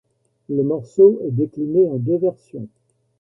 [0.49, 2.67] Le morceau est décliné en deux versions.